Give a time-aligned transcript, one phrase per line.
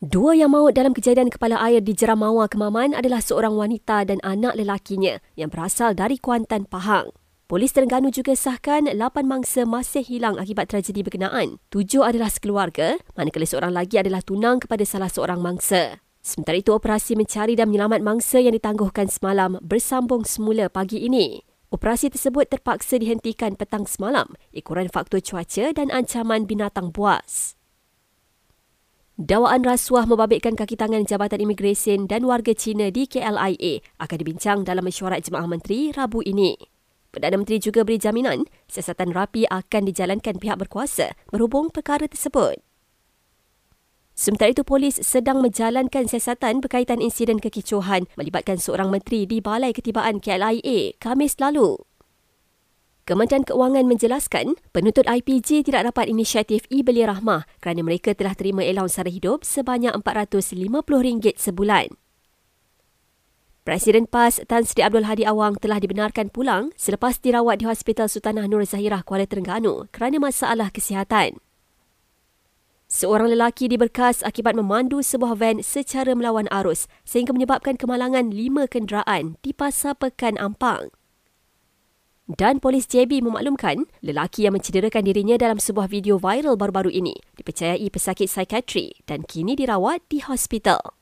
[0.00, 4.56] Dua yang maut dalam kejadian kepala air di Jeramawa Kemaman adalah seorang wanita dan anak
[4.56, 7.12] lelakinya yang berasal dari Kuantan, Pahang.
[7.44, 11.60] Polis Terengganu juga sahkan lapan mangsa masih hilang akibat tragedi berkenaan.
[11.68, 16.00] Tujuh adalah sekeluarga, manakala seorang lagi adalah tunang kepada salah seorang mangsa.
[16.24, 21.44] Sementara itu, operasi mencari dan menyelamat mangsa yang ditangguhkan semalam bersambung semula pagi ini.
[21.68, 27.59] Operasi tersebut terpaksa dihentikan petang semalam ikuran faktor cuaca dan ancaman binatang buas.
[29.20, 34.80] Dakwaan rasuah membabitkan kaki tangan Jabatan Imigresen dan warga Cina di KLIA akan dibincang dalam
[34.80, 36.56] mesyuarat Jemaah Menteri Rabu ini.
[37.12, 42.64] Perdana Menteri juga beri jaminan siasatan rapi akan dijalankan pihak berkuasa berhubung perkara tersebut.
[44.16, 50.24] Sementara itu, polis sedang menjalankan siasatan berkaitan insiden kekicohan melibatkan seorang menteri di Balai Ketibaan
[50.24, 51.76] KLIA Kamis lalu.
[53.08, 59.00] Kementerian Keuangan menjelaskan penuntut IPG tidak dapat inisiatif e-beli rahmah kerana mereka telah terima allowance
[59.00, 61.96] sara hidup sebanyak RM450 sebulan.
[63.60, 68.48] Presiden PAS Tan Sri Abdul Hadi Awang telah dibenarkan pulang selepas dirawat di Hospital Sultanah
[68.48, 71.38] Nur Zahirah Kuala Terengganu kerana masalah kesihatan.
[72.90, 79.38] Seorang lelaki diberkas akibat memandu sebuah van secara melawan arus sehingga menyebabkan kemalangan lima kenderaan
[79.46, 80.90] di Pasar Pekan Ampang.
[82.30, 87.90] Dan polis JB memaklumkan lelaki yang mencederakan dirinya dalam sebuah video viral baru-baru ini dipercayai
[87.90, 90.99] pesakit psikiatri dan kini dirawat di hospital.